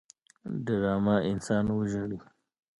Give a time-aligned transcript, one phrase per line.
[0.65, 2.19] ډرامه انسان وژاړي